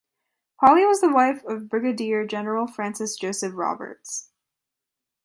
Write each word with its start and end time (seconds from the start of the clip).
Polly 0.59 0.83
was 0.83 0.99
the 0.99 1.13
wife 1.13 1.43
of 1.45 1.69
Brigadier 1.69 2.25
General 2.25 2.65
Francis 2.65 3.15
Joseph 3.15 3.53
Roberts. 3.53 4.31